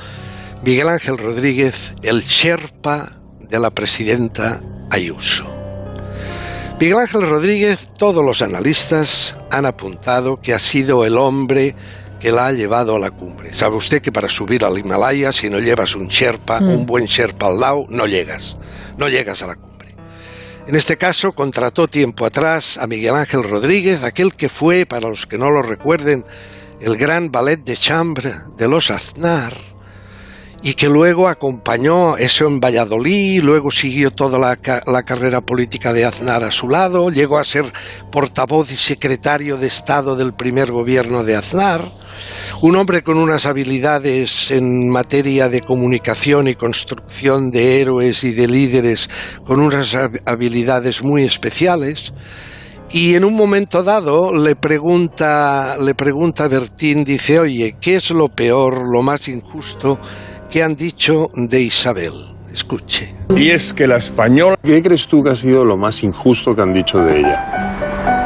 Miguel 0.63 0.89
Ángel 0.89 1.19
Rodríguez, 1.19 1.93
el 2.01 2.21
Sherpa 2.21 3.11
de 3.39 3.59
la 3.59 3.69
presidenta 3.69 4.59
Ayuso. 4.89 5.60
Miguel 6.81 6.97
Ángel 6.97 7.29
Rodríguez, 7.29 7.89
todos 7.95 8.25
los 8.25 8.41
analistas 8.41 9.37
han 9.51 9.67
apuntado 9.67 10.41
que 10.41 10.55
ha 10.55 10.57
sido 10.57 11.05
el 11.05 11.15
hombre 11.15 11.75
que 12.19 12.31
la 12.31 12.47
ha 12.47 12.53
llevado 12.53 12.95
a 12.95 12.99
la 12.99 13.11
cumbre. 13.11 13.53
Sabe 13.53 13.75
usted 13.75 14.01
que 14.01 14.11
para 14.11 14.27
subir 14.27 14.65
al 14.65 14.79
Himalaya, 14.79 15.31
si 15.31 15.47
no 15.47 15.59
llevas 15.59 15.95
un 15.95 16.07
Sherpa, 16.07 16.59
Mm. 16.59 16.69
un 16.69 16.85
buen 16.87 17.05
Sherpa 17.05 17.45
al 17.49 17.59
lado, 17.59 17.85
no 17.89 18.07
llegas, 18.07 18.57
no 18.97 19.09
llegas 19.09 19.43
a 19.43 19.47
la 19.47 19.57
cumbre. 19.57 19.93
En 20.65 20.75
este 20.75 20.97
caso, 20.97 21.33
contrató 21.33 21.87
tiempo 21.87 22.25
atrás 22.25 22.79
a 22.79 22.87
Miguel 22.87 23.13
Ángel 23.13 23.43
Rodríguez, 23.43 24.03
aquel 24.03 24.33
que 24.33 24.49
fue, 24.49 24.87
para 24.87 25.07
los 25.07 25.27
que 25.27 25.37
no 25.37 25.51
lo 25.51 25.61
recuerden, 25.61 26.25
el 26.79 26.97
gran 26.97 27.31
ballet 27.31 27.63
de 27.63 27.77
chambre 27.77 28.33
de 28.57 28.67
los 28.67 28.89
Aznar, 28.89 29.55
y 30.63 30.73
que 30.75 30.87
luego 30.87 31.27
acompañó 31.27 32.17
eso 32.17 32.45
en 32.47 32.59
Valladolid, 32.59 33.41
luego 33.41 33.71
siguió 33.71 34.11
toda 34.11 34.37
la, 34.37 34.59
la 34.85 35.03
carrera 35.03 35.41
política 35.41 35.91
de 35.91 36.05
Aznar 36.05 36.43
a 36.43 36.51
su 36.51 36.69
lado, 36.69 37.09
llegó 37.09 37.37
a 37.39 37.43
ser 37.43 37.65
portavoz 38.11 38.71
y 38.71 38.75
secretario 38.77 39.57
de 39.57 39.67
Estado 39.67 40.15
del 40.15 40.33
primer 40.33 40.71
gobierno 40.71 41.23
de 41.23 41.35
Aznar, 41.35 41.91
un 42.61 42.75
hombre 42.75 43.01
con 43.01 43.17
unas 43.17 43.47
habilidades 43.47 44.51
en 44.51 44.87
materia 44.89 45.49
de 45.49 45.61
comunicación 45.61 46.47
y 46.47 46.53
construcción 46.53 47.49
de 47.49 47.81
héroes 47.81 48.23
y 48.23 48.31
de 48.33 48.47
líderes, 48.47 49.09
con 49.45 49.59
unas 49.59 49.95
hab- 49.95 50.21
habilidades 50.25 51.01
muy 51.01 51.23
especiales. 51.23 52.13
Y 52.93 53.15
en 53.15 53.23
un 53.23 53.33
momento 53.35 53.83
dado 53.83 54.35
le 54.37 54.55
pregunta, 54.57 55.77
le 55.81 55.95
pregunta 55.95 56.43
a 56.43 56.47
Bertín, 56.49 57.03
dice, 57.05 57.39
oye, 57.39 57.77
¿qué 57.79 57.95
es 57.95 58.11
lo 58.11 58.27
peor, 58.27 58.85
lo 58.85 59.01
más 59.01 59.27
injusto 59.29 59.97
que 60.51 60.61
han 60.61 60.75
dicho 60.75 61.27
de 61.33 61.61
Isabel? 61.61 62.11
Escuche. 62.53 63.15
Y 63.35 63.49
es 63.49 63.73
que 63.73 63.87
la 63.87 63.95
española... 63.95 64.57
¿Qué 64.61 64.83
crees 64.83 65.07
tú 65.07 65.23
que 65.23 65.29
ha 65.29 65.35
sido 65.35 65.63
lo 65.63 65.77
más 65.77 66.03
injusto 66.03 66.53
que 66.53 66.61
han 66.61 66.73
dicho 66.73 66.99
de 66.99 67.19
ella? 67.19 67.60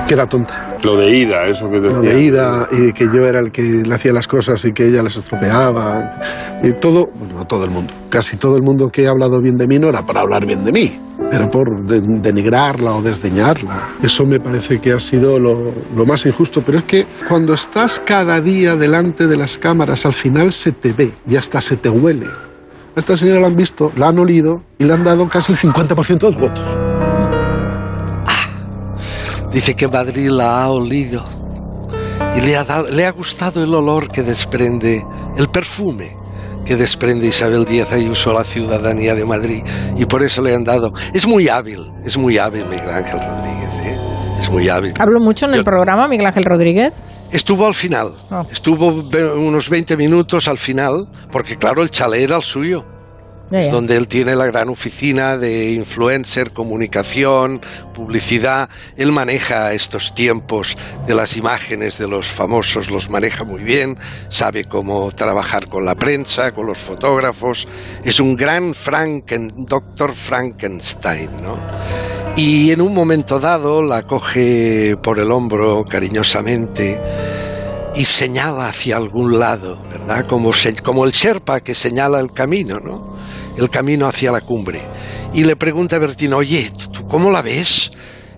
Que 0.07 0.13
era 0.13 0.27
tonta. 0.27 0.77
Lo 0.83 0.97
de 0.97 1.09
Ida, 1.17 1.45
eso 1.45 1.69
que 1.69 1.79
Lo 1.79 1.99
decía. 2.01 2.13
de 2.13 2.23
ida 2.23 2.67
y 2.71 2.91
que 2.93 3.05
yo 3.05 3.25
era 3.25 3.39
el 3.39 3.51
que 3.51 3.61
le 3.63 3.95
hacía 3.95 4.13
las 4.13 4.27
cosas 4.27 4.63
y 4.65 4.71
que 4.71 4.85
ella 4.87 5.01
las 5.01 5.15
estropeaba. 5.15 6.15
Y 6.63 6.73
todo, 6.79 7.07
bueno, 7.15 7.39
no 7.39 7.45
todo 7.45 7.63
el 7.65 7.71
mundo, 7.71 7.91
casi 8.09 8.37
todo 8.37 8.55
el 8.55 8.61
mundo 8.63 8.89
que 8.91 9.07
ha 9.07 9.11
hablado 9.11 9.41
bien 9.41 9.57
de 9.57 9.65
mí 9.67 9.79
no 9.79 9.89
era 9.89 10.05
para 10.05 10.21
hablar 10.21 10.45
bien 10.45 10.63
de 10.63 10.71
mí, 10.71 10.99
era 11.31 11.49
por 11.49 11.85
de- 11.87 12.01
denigrarla 12.21 12.95
o 12.95 13.01
desdeñarla. 13.01 13.89
Eso 14.03 14.25
me 14.25 14.39
parece 14.39 14.79
que 14.79 14.91
ha 14.93 14.99
sido 14.99 15.39
lo, 15.39 15.71
lo 15.95 16.05
más 16.05 16.25
injusto, 16.25 16.61
pero 16.65 16.77
es 16.79 16.83
que 16.83 17.05
cuando 17.27 17.53
estás 17.53 17.99
cada 18.05 18.39
día 18.41 18.75
delante 18.75 19.25
de 19.27 19.37
las 19.37 19.57
cámaras, 19.57 20.05
al 20.05 20.13
final 20.13 20.51
se 20.51 20.71
te 20.71 20.93
ve 20.93 21.11
y 21.27 21.35
hasta 21.35 21.61
se 21.61 21.77
te 21.77 21.89
huele. 21.89 22.27
A 22.27 22.99
esta 22.99 23.17
señora 23.17 23.41
la 23.41 23.47
han 23.47 23.55
visto, 23.55 23.91
la 23.97 24.07
han 24.09 24.19
olido 24.19 24.61
y 24.77 24.85
le 24.85 24.93
han 24.93 25.03
dado 25.03 25.27
casi 25.27 25.51
el 25.51 25.57
50% 25.57 26.19
de 26.19 26.31
los 26.31 26.39
votos. 26.41 26.63
Dice 29.55 29.73
que 29.73 29.87
Madrid 29.87 30.29
la 30.29 30.63
ha 30.63 30.69
olido 30.69 31.23
y 32.37 32.41
le 32.41 32.57
ha, 32.57 32.65
dado- 32.65 32.89
le 32.89 33.05
ha 33.05 33.11
gustado 33.11 33.63
el 33.63 33.73
olor 33.73 34.09
que 34.09 34.21
desprende, 34.21 35.01
el 35.37 35.47
perfume 35.49 36.17
que 36.65 36.75
desprende 36.75 37.27
Isabel 37.27 37.63
Díaz 37.63 37.93
Ayuso 37.93 38.31
a 38.31 38.33
la 38.33 38.43
ciudadanía 38.43 39.15
de 39.15 39.23
Madrid 39.23 39.63
y 39.95 40.03
por 40.05 40.23
eso 40.23 40.41
le 40.41 40.53
han 40.53 40.65
dado. 40.65 40.91
Es 41.13 41.25
muy 41.25 41.47
hábil, 41.47 41.89
es 42.03 42.17
muy 42.17 42.37
hábil 42.37 42.65
Miguel 42.65 42.89
Ángel 42.89 43.19
Rodríguez, 43.19 43.69
¿eh? 43.85 43.97
es 44.41 44.49
muy 44.49 44.67
hábil. 44.67 44.91
Habló 44.99 45.19
mucho 45.21 45.45
en 45.45 45.53
el 45.53 45.63
programa 45.63 46.07
Miguel 46.09 46.25
Ángel 46.27 46.43
Rodríguez. 46.43 46.93
Estuvo 47.31 47.65
al 47.65 47.75
final, 47.75 48.09
Ah. 48.29 48.43
estuvo 48.51 48.87
unos 49.37 49.69
20 49.69 49.95
minutos 49.95 50.47
al 50.49 50.57
final, 50.57 51.07
porque 51.31 51.55
claro, 51.57 51.81
el 51.81 51.89
chalet 51.91 52.21
era 52.23 52.35
el 52.35 52.41
suyo. 52.43 52.85
Es 53.51 53.71
donde 53.71 53.95
él 53.95 54.07
tiene 54.07 54.35
la 54.35 54.47
gran 54.47 54.69
oficina 54.69 55.37
de 55.37 55.71
influencer, 55.71 56.51
comunicación, 56.51 57.61
publicidad. 57.93 58.69
Él 58.97 59.11
maneja 59.11 59.73
estos 59.73 60.15
tiempos 60.15 60.75
de 61.05 61.13
las 61.13 61.37
imágenes 61.37 61.99
de 61.99 62.07
los 62.07 62.27
famosos, 62.27 62.89
los 62.89 63.09
maneja 63.09 63.43
muy 63.43 63.61
bien, 63.61 63.97
sabe 64.29 64.65
cómo 64.65 65.11
trabajar 65.11 65.69
con 65.69 65.85
la 65.85 65.95
prensa, 65.95 66.53
con 66.53 66.65
los 66.65 66.79
fotógrafos. 66.79 67.67
Es 68.03 68.19
un 68.19 68.35
gran 68.35 68.73
Franken, 68.73 69.53
doctor 69.55 70.13
Frankenstein, 70.13 71.29
¿no? 71.43 71.59
Y 72.35 72.71
en 72.71 72.81
un 72.81 72.93
momento 72.93 73.39
dado 73.39 73.81
la 73.81 74.03
coge 74.03 74.97
por 75.01 75.19
el 75.19 75.31
hombro 75.31 75.85
cariñosamente 75.85 76.99
y 77.95 78.03
señala 78.03 78.67
hacia 78.67 78.97
algún 78.97 79.39
lado, 79.39 79.77
¿verdad? 80.07 80.25
Como, 80.27 80.53
se- 80.53 80.75
como 80.75 81.05
el 81.05 81.11
Sherpa 81.11 81.59
que 81.61 81.73
señala 81.75 82.19
el 82.19 82.31
camino, 82.31 82.79
¿no? 82.79 83.15
El 83.57 83.69
camino 83.69 84.07
hacia 84.07 84.31
la 84.31 84.41
cumbre. 84.41 84.81
Y 85.33 85.43
le 85.43 85.55
pregunta 85.55 85.95
a 85.95 85.99
Bertín, 85.99 86.33
oye, 86.33 86.71
¿tú, 86.91 87.07
cómo 87.07 87.31
la 87.31 87.41
ves? 87.41 87.91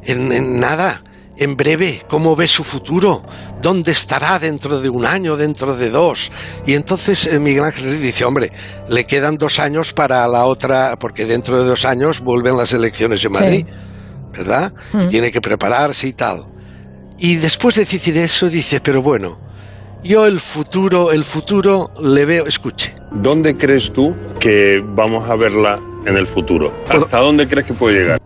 En, 0.03 0.31
en 0.31 0.59
nada, 0.59 1.03
en 1.37 1.55
breve, 1.57 2.03
¿cómo 2.07 2.35
ves 2.35 2.51
su 2.51 2.63
futuro? 2.63 3.23
¿Dónde 3.61 3.91
estará 3.91 4.39
dentro 4.39 4.79
de 4.79 4.89
un 4.89 5.05
año, 5.05 5.35
dentro 5.35 5.75
de 5.75 5.89
dos? 5.89 6.31
Y 6.65 6.73
entonces 6.75 7.27
eh, 7.27 7.39
Miguel 7.39 7.65
Ángel 7.65 8.01
dice, 8.01 8.23
hombre, 8.23 8.51
le 8.89 9.03
quedan 9.05 9.37
dos 9.37 9.59
años 9.59 9.91
para 9.93 10.27
la 10.27 10.45
otra, 10.45 10.97
porque 10.99 11.25
dentro 11.25 11.59
de 11.61 11.67
dos 11.67 11.83
años 11.85 12.21
vuelven 12.21 12.55
las 12.57 12.71
elecciones 12.73 13.23
en 13.25 13.33
Sí. 13.33 13.39
Madrid, 13.39 13.65
¿verdad? 14.31 14.73
Mm. 14.93 15.07
Tiene 15.07 15.31
que 15.31 15.41
prepararse 15.41 16.07
y 16.07 16.13
tal. 16.13 16.45
Y 17.17 17.35
después 17.35 17.75
de 17.75 17.85
decir 17.85 18.17
eso 18.17 18.49
dice, 18.49 18.79
pero 18.79 19.01
bueno, 19.01 19.39
yo 20.07 20.25
el 20.25 20.39
futuro, 20.39 21.11
el 21.11 21.23
futuro 21.23 21.91
le 22.01 22.25
veo, 22.25 22.45
escuche, 22.45 22.93
¿Dónde 23.11 23.55
crees 23.55 23.91
tú 23.91 24.13
que 24.39 24.79
vamos 24.95 25.29
a 25.29 25.35
verla 25.35 25.79
en 26.05 26.15
el 26.15 26.25
futuro? 26.25 26.71
¿Hasta 26.89 27.19
dónde 27.19 27.47
crees 27.47 27.67
que 27.67 27.73
puede 27.73 27.99
llegar? 27.99 28.19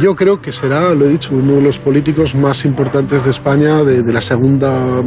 Yo 0.00 0.14
creo 0.14 0.40
que 0.40 0.52
será, 0.52 0.94
lo 0.94 1.04
he 1.04 1.10
dicho, 1.10 1.34
uno 1.34 1.56
de 1.56 1.62
los 1.62 1.78
políticos 1.78 2.34
más 2.34 2.64
importantes 2.64 3.24
de 3.24 3.30
España 3.30 3.84
de, 3.84 4.02
de 4.02 4.12
la 4.12 4.22
segunda 4.22 5.02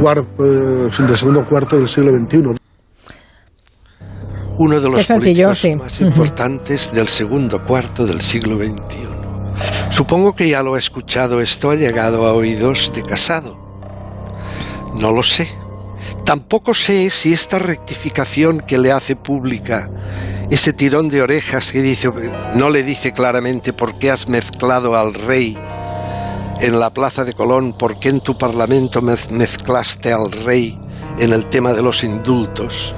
cuarto, 0.00 0.42
del 0.42 1.16
segundo 1.16 1.44
cuarto 1.44 1.76
del 1.76 1.88
siglo 1.88 2.10
XXI. 2.18 2.38
uno 4.58 4.80
de 4.80 4.90
los 4.90 5.04
sencillo, 5.04 5.48
políticos 5.48 5.58
sí. 5.58 5.74
más 5.74 6.00
importantes 6.00 6.92
del 6.94 7.08
segundo 7.08 7.62
cuarto 7.64 8.06
del 8.06 8.20
siglo 8.22 8.56
XXI. 8.56 9.14
Supongo 9.90 10.34
que 10.34 10.48
ya 10.48 10.62
lo 10.62 10.74
ha 10.74 10.78
escuchado 10.78 11.40
esto, 11.40 11.70
ha 11.70 11.76
llegado 11.76 12.26
a 12.26 12.32
oídos 12.32 12.92
de 12.94 13.02
Casado. 13.02 13.63
No 14.94 15.12
lo 15.12 15.22
sé. 15.22 15.48
Tampoco 16.24 16.74
sé 16.74 17.10
si 17.10 17.32
esta 17.32 17.58
rectificación 17.58 18.60
que 18.60 18.78
le 18.78 18.92
hace 18.92 19.16
pública, 19.16 19.90
ese 20.50 20.72
tirón 20.72 21.08
de 21.08 21.22
orejas 21.22 21.72
que 21.72 21.82
dice, 21.82 22.10
no 22.54 22.70
le 22.70 22.82
dice 22.82 23.12
claramente 23.12 23.72
por 23.72 23.94
qué 23.98 24.10
has 24.10 24.28
mezclado 24.28 24.96
al 24.96 25.14
rey 25.14 25.56
en 26.60 26.78
la 26.78 26.92
Plaza 26.92 27.24
de 27.24 27.32
Colón, 27.32 27.72
por 27.72 27.98
qué 27.98 28.10
en 28.10 28.20
tu 28.20 28.36
parlamento 28.36 29.00
mez- 29.02 29.30
mezclaste 29.30 30.12
al 30.12 30.30
rey 30.30 30.78
en 31.18 31.32
el 31.32 31.48
tema 31.48 31.72
de 31.72 31.82
los 31.82 32.04
indultos, 32.04 32.94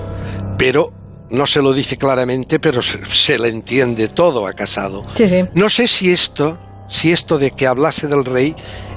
pero 0.59 0.93
no 1.31 1.47
se 1.47 1.63
lo 1.63 1.73
dice 1.73 1.97
claramente, 1.97 2.59
pero 2.61 2.83
se, 2.83 3.05
se 3.07 3.39
le 3.39 3.49
entiende 3.49 4.09
todo 4.09 4.47
a 4.47 4.53
Casado. 4.53 5.05
Sí, 5.15 5.29
sí. 5.29 5.45
No 5.55 5.69
sé 5.71 5.87
si 5.89 6.11
esto, 6.13 6.59
si 6.89 7.13
esto 7.13 7.39
de 7.39 7.51
que 7.51 7.67
hablase 7.67 8.07
del 8.09 8.25
rey 8.25 8.55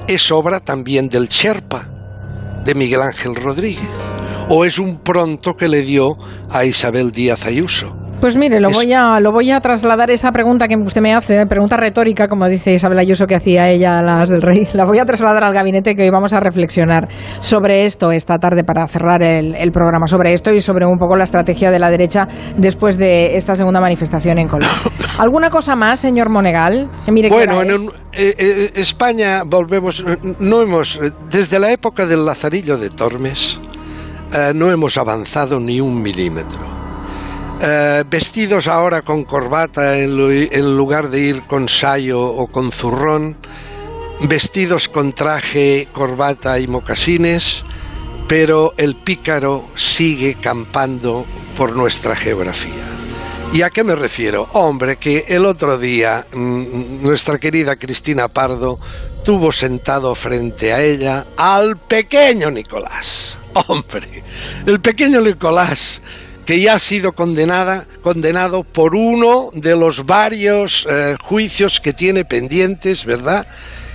es 0.08 0.30
obra 0.30 0.60
también 0.60 1.08
del 1.08 1.28
Sherpa 1.28 1.88
de 2.64 2.74
Miguel 2.74 3.02
Ángel 3.02 3.34
Rodríguez 3.34 3.88
o 4.48 4.64
es 4.64 4.78
un 4.78 4.98
pronto 4.98 5.56
que 5.56 5.68
le 5.68 5.82
dio 5.82 6.18
a 6.50 6.64
Isabel 6.64 7.12
Díaz 7.12 7.46
Ayuso. 7.46 7.96
Pues 8.20 8.36
mire, 8.36 8.60
lo 8.60 8.68
Es- 8.68 8.76
voy 8.76 8.92
a 8.92 9.18
lo 9.18 9.32
voy 9.32 9.50
a 9.50 9.60
trasladar 9.60 10.10
esa 10.10 10.30
pregunta 10.30 10.68
que 10.68 10.76
usted 10.76 11.00
me 11.00 11.14
hace, 11.14 11.46
pregunta 11.46 11.78
retórica, 11.78 12.28
como 12.28 12.46
dice 12.48 12.74
Isabel 12.74 12.98
Ayuso 12.98 13.26
que 13.26 13.34
hacía 13.34 13.70
ella 13.70 13.98
a 13.98 14.02
las 14.02 14.28
del 14.28 14.42
Rey. 14.42 14.68
La 14.74 14.84
voy 14.84 14.98
a 14.98 15.04
trasladar 15.06 15.42
al 15.42 15.54
gabinete 15.54 15.94
que 15.94 16.02
hoy 16.02 16.10
vamos 16.10 16.32
a 16.34 16.40
reflexionar 16.40 17.08
sobre 17.40 17.86
esto 17.86 18.12
esta 18.12 18.38
tarde 18.38 18.62
para 18.62 18.86
cerrar 18.86 19.22
el, 19.22 19.54
el 19.54 19.72
programa, 19.72 20.06
sobre 20.06 20.34
esto 20.34 20.52
y 20.52 20.60
sobre 20.60 20.84
un 20.86 20.98
poco 20.98 21.16
la 21.16 21.24
estrategia 21.24 21.70
de 21.70 21.78
la 21.78 21.90
derecha 21.90 22.28
después 22.58 22.98
de 22.98 23.36
esta 23.38 23.54
segunda 23.54 23.80
manifestación 23.80 24.38
en 24.38 24.48
Colombia. 24.48 24.76
¿Alguna 25.18 25.48
cosa 25.48 25.74
más, 25.74 25.98
señor 26.00 26.28
Monegal? 26.28 26.88
Que 27.06 27.12
mire 27.12 27.28
qué 27.28 27.34
Bueno, 27.34 27.62
en 27.62 27.72
un- 27.72 27.88
eh, 28.12 28.34
eh, 28.38 28.70
España 28.74 29.44
volvemos, 29.46 30.00
eh, 30.00 30.18
no 30.40 30.60
hemos, 30.60 30.96
eh, 30.96 31.10
desde 31.30 31.58
la 31.58 31.72
época 31.72 32.04
del 32.04 32.26
Lazarillo 32.26 32.76
de 32.76 32.90
Tormes, 32.90 33.58
eh, 34.36 34.52
no 34.54 34.70
hemos 34.70 34.98
avanzado 34.98 35.58
ni 35.58 35.80
un 35.80 36.02
milímetro. 36.02 36.79
Eh, 37.62 38.04
vestidos 38.08 38.68
ahora 38.68 39.02
con 39.02 39.24
corbata 39.24 39.98
en, 39.98 40.18
en 40.50 40.76
lugar 40.76 41.10
de 41.10 41.20
ir 41.20 41.42
con 41.42 41.68
sayo 41.68 42.22
o 42.22 42.46
con 42.46 42.72
zurrón, 42.72 43.36
vestidos 44.22 44.88
con 44.88 45.12
traje, 45.12 45.86
corbata 45.92 46.58
y 46.58 46.66
mocasines, 46.66 47.62
pero 48.26 48.72
el 48.78 48.96
pícaro 48.96 49.68
sigue 49.74 50.36
campando 50.40 51.26
por 51.54 51.76
nuestra 51.76 52.16
geografía. 52.16 52.86
¿Y 53.52 53.60
a 53.60 53.68
qué 53.68 53.84
me 53.84 53.94
refiero? 53.94 54.48
Hombre, 54.52 54.96
que 54.96 55.26
el 55.28 55.44
otro 55.44 55.76
día 55.76 56.24
mm, 56.32 57.02
nuestra 57.02 57.38
querida 57.38 57.76
Cristina 57.76 58.28
Pardo 58.28 58.78
tuvo 59.22 59.52
sentado 59.52 60.14
frente 60.14 60.72
a 60.72 60.82
ella 60.82 61.26
al 61.36 61.76
pequeño 61.76 62.50
Nicolás. 62.50 63.36
Hombre, 63.52 64.24
el 64.64 64.80
pequeño 64.80 65.20
Nicolás 65.20 66.00
que 66.50 66.60
ya 66.60 66.74
ha 66.74 66.78
sido 66.80 67.12
condenada, 67.12 67.86
condenado 68.02 68.64
por 68.64 68.96
uno 68.96 69.50
de 69.52 69.76
los 69.76 70.04
varios 70.04 70.84
eh, 70.90 71.14
juicios 71.22 71.78
que 71.78 71.92
tiene 71.92 72.24
pendientes, 72.24 73.04
¿verdad? 73.04 73.46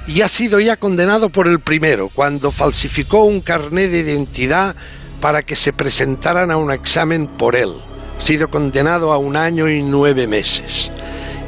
y 0.08 0.22
ha 0.22 0.30
sido 0.30 0.62
ya 0.62 0.78
condenado 0.78 1.28
por 1.30 1.50
el 1.50 1.60
primero, 1.60 2.08
cuando 2.08 2.54
falsificó 2.54 3.26
un 3.26 3.42
carné 3.42 3.90
de 3.90 4.00
identidad 4.00 4.74
para 5.20 5.44
que 5.44 5.58
se 5.58 5.74
presentaran 5.74 6.50
a 6.50 6.56
un 6.56 6.72
examen 6.72 7.28
por 7.28 7.58
él. 7.58 7.74
Ha 8.18 8.22
sido 8.22 8.50
condenado 8.50 9.12
a 9.12 9.18
un 9.18 9.36
año 9.36 9.70
y 9.70 9.84
nueve 9.84 10.26
meses. 10.26 10.90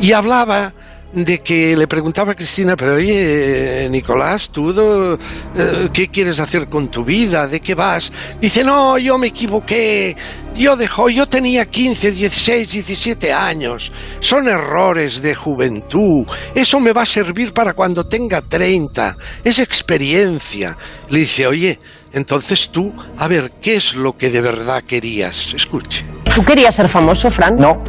Y 0.01 0.11
hablaba 0.11 0.73
de 1.13 1.39
que 1.39 1.75
le 1.75 1.87
preguntaba 1.87 2.33
a 2.33 2.35
Cristina, 2.35 2.75
pero 2.75 2.95
oye, 2.95 3.87
Nicolás, 3.89 4.49
¿tú 4.49 4.71
eh, 4.71 5.89
qué 5.93 6.09
quieres 6.09 6.39
hacer 6.39 6.67
con 6.67 6.89
tu 6.89 7.05
vida? 7.05 7.47
¿De 7.47 7.59
qué 7.59 7.75
vas? 7.75 8.11
Dice, 8.41 8.63
no, 8.63 8.97
yo 8.97 9.17
me 9.17 9.27
equivoqué. 9.27 10.15
Yo 10.55 10.75
dejó, 10.75 11.09
yo 11.09 11.27
tenía 11.27 11.65
15, 11.65 12.11
16, 12.11 12.71
17 12.71 13.31
años. 13.31 13.91
Son 14.19 14.47
errores 14.47 15.21
de 15.21 15.35
juventud. 15.35 16.25
Eso 16.55 16.79
me 16.79 16.93
va 16.93 17.03
a 17.03 17.05
servir 17.05 17.53
para 17.53 17.73
cuando 17.73 18.05
tenga 18.05 18.41
30. 18.41 19.17
Es 19.43 19.59
experiencia. 19.59 20.77
Le 21.09 21.19
dice, 21.19 21.47
oye, 21.47 21.79
entonces 22.17 22.69
tú, 22.69 22.93
a 23.17 23.27
ver, 23.27 23.51
¿qué 23.61 23.75
es 23.75 23.95
lo 23.95 24.17
que 24.17 24.29
de 24.29 24.41
verdad 24.41 24.81
querías? 24.85 25.53
Escuche. 25.53 26.05
¿Tú 26.35 26.43
querías 26.43 26.75
ser 26.75 26.89
famoso, 26.89 27.31
Fran? 27.31 27.55
No, 27.55 27.81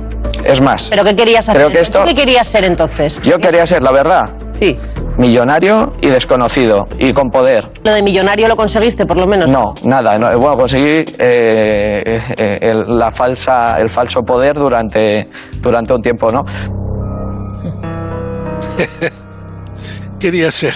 es 0.44 0.61
más. 0.61 0.88
¿Pero 0.88 1.04
qué 1.04 1.14
querías 1.16 1.49
hacer? 1.49 1.61
Creo 1.62 1.73
que 1.73 1.80
esto- 1.80 2.00
¿Tú 2.00 2.06
¿Qué 2.08 2.14
querías 2.14 2.49
ser 2.49 2.64
entonces? 2.64 3.20
Yo 3.23 3.38
quería 3.38 3.66
ser, 3.66 3.82
la 3.82 3.92
verdad, 3.92 4.30
Sí. 4.58 4.76
millonario 5.18 5.94
y 6.00 6.08
desconocido 6.08 6.88
y 6.99 7.12
con 7.12 7.30
poder. 7.30 7.70
Lo 7.85 7.92
de 7.92 8.02
millonario 8.02 8.49
lo 8.49 8.56
conseguiste, 8.56 9.04
por 9.06 9.16
lo 9.16 9.26
menos. 9.26 9.49
No, 9.49 9.75
nada. 9.85 10.18
no, 10.18 10.26
bueno, 10.38 10.56
conseguí 10.56 11.04
eh, 11.18 12.20
eh, 12.37 12.58
el, 12.62 12.85
la 12.99 13.11
falsa, 13.11 13.78
el 13.78 13.90
falso 13.90 14.20
poder 14.23 14.54
durante, 14.54 15.28
durante 15.61 15.92
un 15.94 16.02
tiempo, 16.02 16.30
¿no? 16.30 16.44
Quería 20.20 20.50
ser 20.50 20.75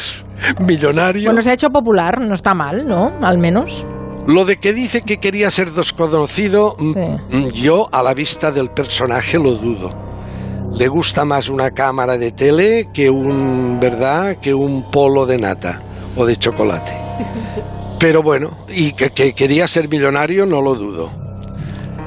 millonario. 0.60 1.26
Bueno, 1.26 1.42
se 1.42 1.50
ha 1.50 1.54
hecho 1.54 1.70
popular, 1.70 2.20
no 2.20 2.34
está 2.34 2.54
mal, 2.54 2.86
¿no? 2.86 3.12
Al 3.22 3.38
menos. 3.38 3.86
Lo 4.26 4.44
de 4.44 4.58
que 4.58 4.72
dice 4.72 5.02
que 5.02 5.18
quería 5.18 5.50
ser 5.50 5.70
desconocido, 5.72 6.76
mm, 6.78 6.92
Sí. 6.92 7.36
mm, 7.36 7.48
yo 7.54 7.88
a 7.92 8.02
la 8.02 8.14
vista 8.14 8.50
del 8.52 8.70
personaje 8.70 9.38
lo 9.38 9.52
dudo. 9.52 9.90
Le 10.78 10.88
gusta 10.88 11.24
más 11.24 11.48
una 11.48 11.70
cámara 11.72 12.16
de 12.16 12.30
tele 12.32 12.88
que 12.94 13.10
un, 13.10 13.78
¿verdad? 13.80 14.36
Que 14.40 14.54
un 14.54 14.90
polo 14.90 15.26
de 15.26 15.38
nata 15.38 15.82
o 16.16 16.24
de 16.24 16.36
chocolate. 16.36 16.92
Pero 17.98 18.22
bueno, 18.22 18.56
y 18.68 18.92
que, 18.92 19.10
que 19.10 19.32
quería 19.34 19.66
ser 19.68 19.88
millonario 19.88 20.46
no 20.46 20.60
lo 20.62 20.74
dudo. 20.74 21.10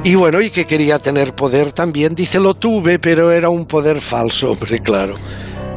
Y 0.03 0.15
bueno, 0.15 0.41
y 0.41 0.49
que 0.49 0.65
quería 0.65 0.99
tener 0.99 1.33
poder 1.33 1.71
también, 1.71 2.15
dice 2.15 2.39
lo 2.39 2.53
tuve, 2.53 2.99
pero 2.99 3.31
era 3.31 3.49
un 3.49 3.65
poder 3.65 4.01
falso, 4.01 4.51
hombre, 4.51 4.79
claro. 4.79 5.15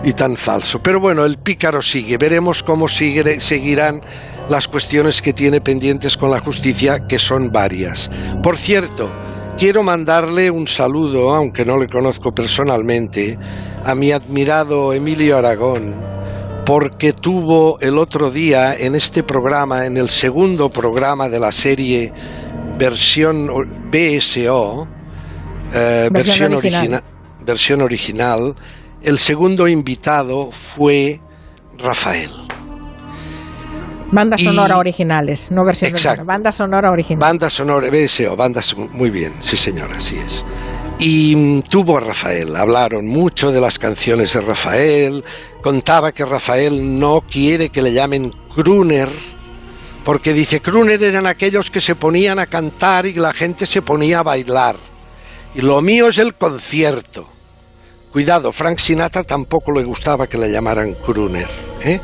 Y 0.08 0.12
tan 0.14 0.36
falso. 0.36 0.80
Pero 0.82 1.00
bueno, 1.00 1.26
el 1.26 1.36
pícaro 1.36 1.82
sigue. 1.82 2.16
Veremos 2.16 2.62
cómo 2.62 2.88
sigue- 2.88 3.40
seguirán 3.40 4.00
las 4.48 4.66
cuestiones 4.66 5.20
que 5.20 5.34
tiene 5.34 5.60
pendientes 5.60 6.16
con 6.16 6.30
la 6.30 6.40
justicia, 6.40 7.06
que 7.06 7.18
son 7.18 7.50
varias. 7.50 8.10
Por 8.42 8.56
cierto, 8.56 9.10
quiero 9.58 9.82
mandarle 9.82 10.50
un 10.50 10.66
saludo, 10.66 11.34
aunque 11.34 11.66
no 11.66 11.76
le 11.76 11.86
conozco 11.88 12.34
personalmente, 12.34 13.38
a 13.84 13.94
mi 13.94 14.10
admirado 14.12 14.94
Emilio 14.94 15.36
Aragón, 15.36 15.94
porque 16.64 17.12
tuvo 17.12 17.78
el 17.80 17.98
otro 17.98 18.30
día 18.30 18.74
en 18.74 18.94
este 18.94 19.22
programa, 19.22 19.84
en 19.84 19.98
el 19.98 20.08
segundo 20.08 20.70
programa 20.70 21.28
de 21.28 21.38
la 21.38 21.52
serie 21.52 22.14
versión 22.78 23.46
BSO, 23.90 24.88
eh, 25.74 26.08
Versión 26.10 26.12
versión, 26.12 26.54
original. 26.54 26.80
origina- 26.80 27.02
versión 27.44 27.82
original, 27.82 28.54
el 29.02 29.18
segundo 29.18 29.68
invitado 29.68 30.50
fue 30.52 31.20
Rafael. 31.78 32.30
Banda 34.10 34.36
Y- 34.38 34.44
sonora 34.44 34.78
originales, 34.78 35.50
no 35.50 35.64
versión 35.64 35.90
Exacto. 35.90 36.24
Banda 36.24 36.50
sonora 36.50 36.90
original. 36.90 37.20
Banda 37.20 37.50
sonora, 37.50 37.90
BSO, 37.90 38.36
banda 38.36 38.62
son- 38.62 38.90
muy 38.96 39.10
bien, 39.10 39.32
sí 39.40 39.56
señora, 39.56 39.96
así 39.98 40.16
es. 40.18 40.42
Y 40.98 41.36
mm, 41.36 41.62
tuvo 41.62 41.98
a 41.98 42.00
Rafael, 42.00 42.56
hablaron 42.56 43.06
mucho 43.06 43.52
de 43.52 43.60
las 43.60 43.78
canciones 43.78 44.32
de 44.32 44.40
Rafael, 44.40 45.24
contaba 45.62 46.12
que 46.12 46.24
Rafael 46.24 46.98
no 46.98 47.22
quiere 47.30 47.68
que 47.68 47.82
le 47.82 47.92
llamen 47.92 48.32
crooner, 48.54 49.10
porque 50.04 50.32
dice 50.32 50.60
crooner 50.62 51.02
eran 51.04 51.26
aquellos 51.26 51.70
que 51.70 51.82
se 51.82 51.94
ponían 51.94 52.38
a 52.38 52.46
cantar 52.46 53.04
y 53.04 53.12
la 53.12 53.34
gente 53.34 53.66
se 53.66 53.82
ponía 53.82 54.20
a 54.20 54.22
bailar. 54.22 54.76
Y 55.54 55.60
lo 55.60 55.82
mío 55.82 56.08
es 56.08 56.16
el 56.18 56.34
concierto. 56.34 57.28
Cuidado, 58.12 58.52
Frank 58.52 58.78
Sinatra 58.78 59.22
tampoco 59.22 59.72
le 59.72 59.84
gustaba 59.84 60.26
que 60.26 60.38
le 60.38 60.50
llamaran 60.50 60.94
crooner. 60.94 61.48
¿eh? 61.84 62.00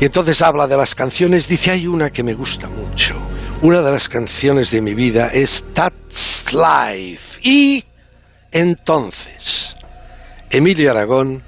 Y 0.00 0.04
entonces 0.06 0.40
habla 0.42 0.66
de 0.66 0.76
las 0.76 0.94
canciones, 0.94 1.46
dice, 1.48 1.70
hay 1.70 1.86
una 1.86 2.10
que 2.10 2.22
me 2.22 2.34
gusta 2.34 2.68
mucho. 2.68 3.14
Una 3.62 3.82
de 3.82 3.92
las 3.92 4.08
canciones 4.08 4.70
de 4.70 4.80
mi 4.80 4.94
vida 4.94 5.28
es 5.32 5.64
That's 5.74 6.52
Life. 6.52 7.40
Y 7.42 7.84
entonces, 8.50 9.76
Emilio 10.50 10.90
Aragón 10.90 11.42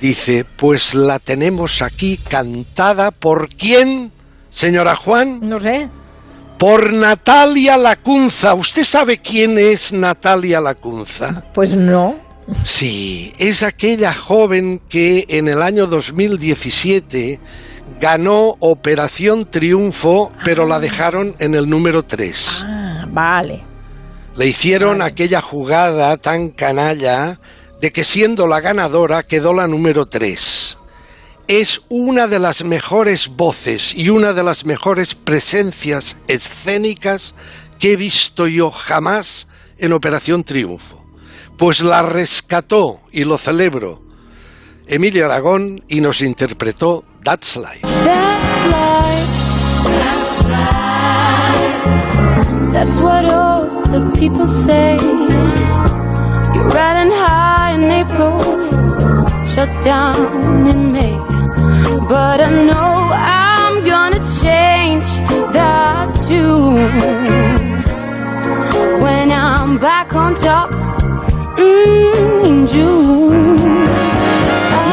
dice, 0.00 0.44
pues 0.44 0.94
la 0.94 1.18
tenemos 1.18 1.82
aquí 1.82 2.18
cantada 2.18 3.10
por 3.10 3.48
quién, 3.48 4.12
señora 4.50 4.96
Juan? 4.96 5.40
No 5.42 5.60
sé. 5.60 5.88
Por 6.58 6.92
Natalia 6.92 7.76
Lacunza. 7.76 8.54
¿Usted 8.54 8.84
sabe 8.84 9.18
quién 9.18 9.58
es 9.58 9.92
Natalia 9.92 10.60
Lacunza? 10.60 11.44
Pues 11.54 11.76
no. 11.76 12.27
Sí, 12.64 13.32
es 13.38 13.62
aquella 13.62 14.12
joven 14.14 14.80
que 14.88 15.26
en 15.28 15.48
el 15.48 15.62
año 15.62 15.86
2017 15.86 17.40
ganó 18.00 18.56
Operación 18.60 19.50
Triunfo, 19.50 20.32
pero 20.44 20.66
la 20.66 20.78
dejaron 20.80 21.34
en 21.40 21.54
el 21.54 21.68
número 21.68 22.04
3. 22.04 22.64
Ah, 22.64 23.06
vale. 23.08 23.64
Le 24.36 24.46
hicieron 24.46 24.98
Vale. 24.98 25.10
aquella 25.10 25.40
jugada 25.40 26.16
tan 26.16 26.50
canalla 26.50 27.40
de 27.80 27.92
que 27.92 28.04
siendo 28.04 28.46
la 28.46 28.60
ganadora 28.60 29.22
quedó 29.24 29.52
la 29.52 29.66
número 29.66 30.06
3. 30.06 30.78
Es 31.48 31.80
una 31.88 32.26
de 32.28 32.38
las 32.38 32.62
mejores 32.64 33.28
voces 33.28 33.94
y 33.94 34.10
una 34.10 34.32
de 34.32 34.42
las 34.42 34.64
mejores 34.64 35.14
presencias 35.14 36.16
escénicas 36.28 37.34
que 37.78 37.92
he 37.92 37.96
visto 37.96 38.46
yo 38.46 38.70
jamás 38.70 39.48
en 39.78 39.92
Operación 39.92 40.44
Triunfo. 40.44 40.97
Pues 41.58 41.80
la 41.80 42.02
rescató 42.02 43.00
y 43.10 43.24
lo 43.24 43.36
celebro 43.36 44.00
Emilio 44.86 45.26
Aragón 45.26 45.84
y 45.88 46.00
nos 46.00 46.22
interpretó 46.22 47.04
That's 47.22 47.56
Life. 47.56 47.80
That's 47.82 48.64
life. 48.70 49.26
That's 49.84 50.42
life. 50.44 50.78
That's 52.72 52.98
what 53.00 53.26
all 53.26 53.66
the 53.90 54.10
people 54.18 54.46
say. 54.46 54.96
You're 56.54 56.68
riding 56.68 57.12
high 57.12 57.74
in 57.74 57.84
April, 57.90 58.40
shut 59.52 59.68
down 59.84 60.66
in 60.66 60.92
May. 60.92 61.18
But 62.08 62.40
I 62.40 62.50
know 62.64 63.10
I'm 63.12 63.84
gonna 63.84 64.24
change 64.40 65.04
that 65.52 66.14
too. 66.26 66.70
When 69.02 69.30
I'm 69.32 69.78
back 69.78 70.14
on 70.14 70.34
top. 70.36 70.87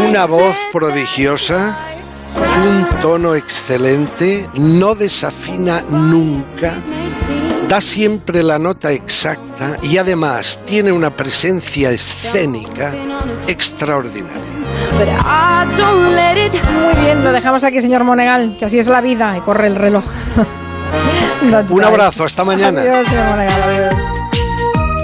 Una 0.10 0.26
voz 0.26 0.56
prodigiosa, 0.72 1.78
un 2.36 3.00
tono 3.02 3.36
excelente, 3.36 4.48
no 4.58 4.96
desafina 4.96 5.82
nunca, 5.90 6.74
da 7.68 7.82
siempre 7.82 8.42
la 8.42 8.58
nota 8.58 8.92
exacta 8.92 9.78
y 9.82 9.98
además 9.98 10.60
tiene 10.66 10.92
una 10.92 11.10
presencia 11.10 11.92
escénica 11.92 12.94
extraordinaria. 13.48 14.42
Muy 16.72 17.02
bien, 17.02 17.24
lo 17.24 17.32
dejamos 17.32 17.64
aquí, 17.64 17.82
señor 17.82 18.04
Monegal, 18.04 18.56
que 18.58 18.66
así 18.66 18.80
es 18.80 18.88
la 18.88 19.02
vida 19.02 19.38
y 19.38 19.42
corre 19.42 19.68
el 19.68 19.76
reloj. 19.76 20.06
Un 21.70 21.84
abrazo, 21.84 22.24
hasta 22.24 22.44
mañana. 22.44 22.82
Adiós, 22.82 23.08
señor 23.08 23.26
Monegal, 23.28 23.64
adiós. 23.64 24.25